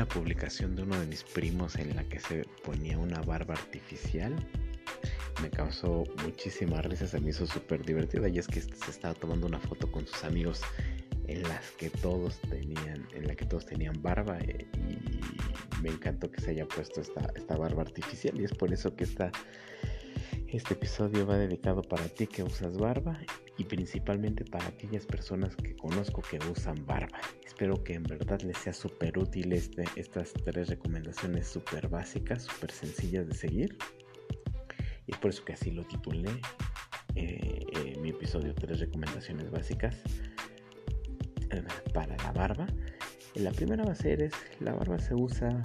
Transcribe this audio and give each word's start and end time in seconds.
una 0.00 0.08
publicación 0.08 0.74
de 0.76 0.82
uno 0.82 0.98
de 0.98 1.06
mis 1.06 1.22
primos 1.24 1.76
en 1.76 1.94
la 1.94 2.02
que 2.04 2.20
se 2.20 2.46
ponía 2.64 2.96
una 2.96 3.20
barba 3.20 3.52
artificial. 3.52 4.34
Me 5.42 5.50
causó 5.50 6.04
muchísima 6.24 6.80
risa, 6.80 7.06
se 7.06 7.20
me 7.20 7.28
hizo 7.28 7.46
súper 7.46 7.84
divertida 7.84 8.26
y 8.30 8.38
es 8.38 8.46
que 8.46 8.62
se 8.62 8.90
estaba 8.90 9.12
tomando 9.12 9.46
una 9.46 9.60
foto 9.60 9.92
con 9.92 10.06
sus 10.06 10.24
amigos 10.24 10.62
en 11.26 11.42
las 11.42 11.72
que 11.72 11.90
todos 11.90 12.40
tenían, 12.48 13.06
en 13.12 13.26
la 13.26 13.34
que 13.34 13.44
todos 13.44 13.66
tenían 13.66 14.00
barba 14.00 14.38
eh, 14.38 14.66
y 14.74 15.82
me 15.82 15.90
encantó 15.90 16.30
que 16.30 16.40
se 16.40 16.52
haya 16.52 16.66
puesto 16.66 17.02
esta, 17.02 17.30
esta 17.36 17.58
barba 17.58 17.82
artificial 17.82 18.40
y 18.40 18.44
es 18.44 18.54
por 18.54 18.72
eso 18.72 18.96
que 18.96 19.04
esta, 19.04 19.30
este 20.52 20.74
episodio 20.74 21.26
va 21.26 21.36
dedicado 21.36 21.80
para 21.82 22.08
ti 22.08 22.26
que 22.26 22.42
usas 22.42 22.76
barba 22.76 23.20
y 23.56 23.64
principalmente 23.64 24.44
para 24.44 24.66
aquellas 24.66 25.06
personas 25.06 25.54
que 25.54 25.76
conozco 25.76 26.22
que 26.22 26.38
usan 26.50 26.84
barba. 26.86 27.20
Espero 27.46 27.84
que 27.84 27.94
en 27.94 28.02
verdad 28.02 28.40
les 28.40 28.58
sea 28.58 28.72
súper 28.72 29.16
útil 29.16 29.52
este, 29.52 29.84
estas 29.94 30.32
tres 30.32 30.68
recomendaciones 30.68 31.46
súper 31.46 31.88
básicas, 31.88 32.42
súper 32.42 32.72
sencillas 32.72 33.28
de 33.28 33.34
seguir. 33.34 33.78
Y 35.06 35.12
es 35.12 35.18
por 35.18 35.30
eso 35.30 35.44
que 35.44 35.52
así 35.52 35.70
lo 35.70 35.84
titulé 35.84 36.30
eh, 37.14 37.66
eh, 37.72 37.96
mi 38.00 38.10
episodio 38.10 38.54
tres 38.54 38.80
recomendaciones 38.80 39.50
básicas 39.50 39.96
eh, 41.50 41.62
para 41.94 42.16
la 42.16 42.32
barba. 42.32 42.66
La 43.36 43.52
primera 43.52 43.84
va 43.84 43.92
a 43.92 43.96
ser 43.96 44.22
es 44.22 44.32
la 44.58 44.74
barba 44.74 44.98
se 44.98 45.14
usa 45.14 45.62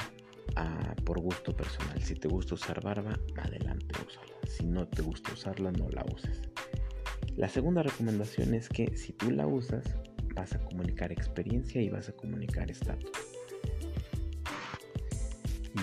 ah, 0.55 0.95
por 1.05 1.19
gusto 1.19 1.55
personal. 1.55 1.99
Si 2.03 2.13
te 2.13 2.27
gusta 2.27 2.53
usar 2.53 2.83
barba, 2.83 3.19
adelante, 3.37 3.95
úsala. 4.05 4.34
Si 4.47 4.65
no 4.65 4.87
te 4.87 5.01
gusta 5.01 5.33
usarla, 5.33 5.71
no 5.71 5.89
la 5.89 6.05
uses. 6.13 6.41
La 7.35 7.49
segunda 7.49 7.83
recomendación 7.83 8.53
es 8.53 8.69
que 8.69 8.95
si 8.95 9.13
tú 9.13 9.31
la 9.31 9.45
usas, 9.47 9.83
vas 10.33 10.53
a 10.53 10.59
comunicar 10.59 11.11
experiencia 11.11 11.81
y 11.81 11.89
vas 11.89 12.09
a 12.09 12.13
comunicar 12.13 12.69
estatus. 12.71 13.11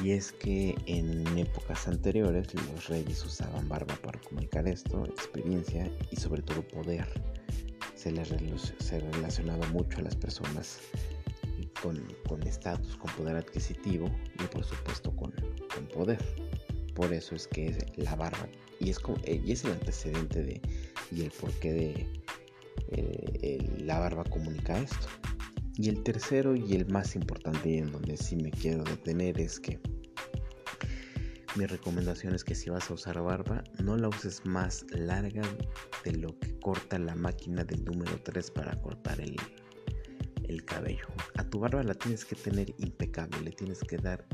Y 0.02 0.12
es 0.12 0.32
que 0.32 0.74
en 0.86 1.26
épocas 1.38 1.86
anteriores 1.86 2.54
los 2.54 2.88
reyes 2.88 3.24
usaban 3.24 3.68
barba 3.68 3.94
para 4.02 4.18
comunicar 4.20 4.66
esto, 4.66 5.04
experiencia 5.06 5.90
y 6.10 6.16
sobre 6.16 6.42
todo 6.42 6.62
poder. 6.62 7.06
Se 7.94 8.10
les 8.10 8.30
se 8.78 8.98
relacionaba 8.98 9.66
mucho 9.68 9.98
a 9.98 10.02
las 10.02 10.16
personas 10.16 10.80
con 12.28 12.42
estatus, 12.46 12.96
con, 12.96 13.10
poder 13.12 13.36
adquisitivo 13.36 14.08
y 14.38 14.44
por 14.44 14.64
supuesto 14.64 15.14
con, 15.16 15.32
con 15.74 15.86
poder. 15.88 16.18
Por 17.02 17.12
eso 17.12 17.34
es 17.34 17.48
que 17.48 17.66
es 17.66 17.78
la 17.96 18.14
barba. 18.14 18.48
Y 18.78 18.90
es, 18.90 19.00
eh, 19.24 19.42
y 19.44 19.50
es 19.50 19.64
el 19.64 19.72
antecedente 19.72 20.40
de, 20.44 20.62
y 21.10 21.22
el 21.22 21.32
porqué 21.32 21.72
de 21.72 22.06
la 23.78 23.98
barba 23.98 24.22
comunica 24.22 24.78
esto. 24.78 25.08
Y 25.74 25.88
el 25.88 26.04
tercero 26.04 26.54
y 26.54 26.74
el 26.76 26.86
más 26.86 27.16
importante 27.16 27.70
y 27.70 27.78
en 27.78 27.90
donde 27.90 28.16
sí 28.16 28.36
me 28.36 28.52
quiero 28.52 28.84
detener 28.84 29.40
es 29.40 29.58
que 29.58 29.80
mi 31.56 31.66
recomendación 31.66 32.36
es 32.36 32.44
que 32.44 32.54
si 32.54 32.70
vas 32.70 32.88
a 32.88 32.94
usar 32.94 33.20
barba, 33.20 33.64
no 33.82 33.96
la 33.96 34.08
uses 34.08 34.46
más 34.46 34.86
larga 34.90 35.42
de 36.04 36.12
lo 36.12 36.38
que 36.38 36.56
corta 36.60 37.00
la 37.00 37.16
máquina 37.16 37.64
del 37.64 37.84
número 37.84 38.16
3 38.22 38.48
para 38.52 38.80
cortar 38.80 39.20
el, 39.20 39.34
el 40.44 40.64
cabello. 40.64 41.08
A 41.34 41.42
tu 41.42 41.58
barba 41.58 41.82
la 41.82 41.94
tienes 41.94 42.24
que 42.24 42.36
tener 42.36 42.72
impecable, 42.78 43.40
le 43.40 43.50
tienes 43.50 43.80
que 43.80 43.96
dar 43.96 44.24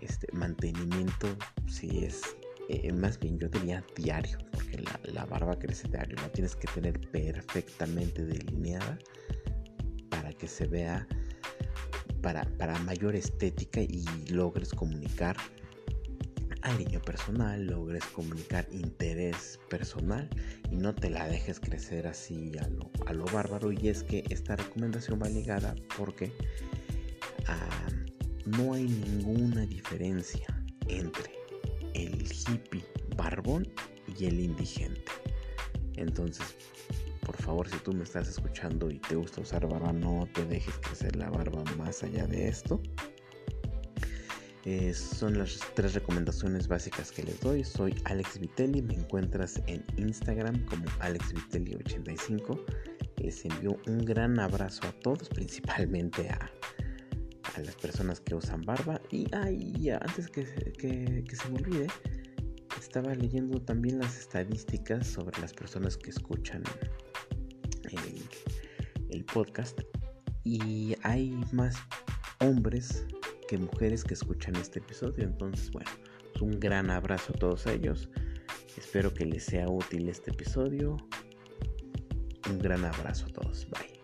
este 0.00 0.26
mantenimiento 0.32 1.28
si 1.66 2.04
es 2.04 2.22
eh, 2.68 2.92
más 2.92 3.18
bien 3.18 3.38
yo 3.38 3.48
diría 3.48 3.82
diario, 3.96 4.38
porque 4.52 4.82
la, 5.12 5.24
barba 5.24 5.58
crece 5.58 5.88
diario, 5.88 6.16
la 6.16 6.28
tienes 6.30 6.54
que 6.54 6.68
tener 6.68 7.00
perfectamente 7.10 8.24
delineada 8.26 8.98
para 10.10 10.32
que 10.34 10.46
se 10.46 10.66
vea 10.66 11.06
para, 12.20 12.44
para 12.58 12.78
mayor 12.80 13.16
estética 13.16 13.80
y 13.80 14.04
logres 14.28 14.70
comunicar 14.70 15.36
niño 16.76 17.00
personal, 17.00 17.66
logres 17.66 18.04
comunicar 18.06 18.66
interés 18.70 19.58
personal 19.68 20.28
y 20.70 20.76
no 20.76 20.94
te 20.94 21.10
la 21.10 21.26
dejes 21.28 21.60
crecer 21.60 22.06
así 22.06 22.52
a 22.58 22.68
lo, 22.68 22.90
a 23.06 23.12
lo 23.12 23.24
bárbaro. 23.26 23.72
Y 23.72 23.88
es 23.88 24.02
que 24.02 24.24
esta 24.28 24.56
recomendación 24.56 25.20
va 25.22 25.28
ligada 25.28 25.74
porque 25.96 26.32
ah, 27.46 27.88
no 28.56 28.74
hay 28.74 28.84
ninguna 28.84 29.66
diferencia 29.66 30.46
entre 30.88 31.32
el 31.94 32.22
hippie 32.22 32.84
barbón 33.16 33.68
y 34.18 34.26
el 34.26 34.40
indigente. 34.40 35.12
Entonces, 35.96 36.56
por 37.24 37.36
favor, 37.36 37.68
si 37.68 37.76
tú 37.78 37.92
me 37.92 38.04
estás 38.04 38.28
escuchando 38.28 38.90
y 38.90 38.98
te 39.00 39.16
gusta 39.16 39.40
usar 39.40 39.68
barba, 39.68 39.92
no 39.92 40.26
te 40.32 40.44
dejes 40.46 40.74
crecer 40.78 41.16
la 41.16 41.28
barba 41.28 41.62
más 41.76 42.02
allá 42.02 42.26
de 42.26 42.48
esto. 42.48 42.80
Eh, 44.64 44.92
son 44.92 45.38
las 45.38 45.60
tres 45.74 45.94
recomendaciones 45.94 46.68
básicas 46.68 47.10
que 47.10 47.22
les 47.22 47.40
doy. 47.40 47.64
Soy 47.64 47.94
Alex 48.04 48.38
Vitelli, 48.38 48.82
me 48.82 48.94
encuentras 48.94 49.62
en 49.66 49.84
Instagram 49.96 50.64
como 50.66 50.84
AlexVitelli85. 51.00 52.64
Les 53.16 53.44
envío 53.44 53.76
un 53.86 54.04
gran 54.04 54.38
abrazo 54.38 54.86
a 54.86 54.92
todos, 55.00 55.28
principalmente 55.34 56.28
a, 56.28 56.50
las 57.56 57.74
personas 57.76 58.20
que 58.20 58.34
usan 58.34 58.62
barba. 58.62 59.00
Y 59.10 59.26
antes 59.90 60.28
que, 60.28 60.46
se 60.46 61.50
me 61.50 61.58
olvide, 61.58 61.86
estaba 62.78 63.14
leyendo 63.14 63.60
también 63.60 63.98
las 63.98 64.18
estadísticas 64.18 65.06
sobre 65.06 65.40
las 65.40 65.52
personas 65.52 65.96
que 65.96 66.10
escuchan 66.10 66.62
el 69.10 69.24
podcast. 69.24 69.80
Y 70.44 70.94
hay 71.02 71.38
más 71.52 71.76
hombres 72.40 73.06
que 73.48 73.58
mujeres 73.58 74.04
que 74.04 74.14
escuchan 74.14 74.56
este 74.56 74.78
episodio. 74.78 75.24
Entonces, 75.24 75.70
bueno, 75.70 75.90
un 76.40 76.58
gran 76.60 76.90
abrazo 76.90 77.32
a 77.34 77.38
todos 77.38 77.66
ellos. 77.66 78.08
Espero 78.76 79.12
que 79.12 79.26
les 79.26 79.44
sea 79.44 79.68
útil 79.68 80.08
este 80.08 80.30
episodio. 80.30 80.96
Un 82.48 82.58
gran 82.58 82.84
abrazo 82.84 83.26
a 83.26 83.32
todos. 83.32 83.68
Bye. 83.70 83.97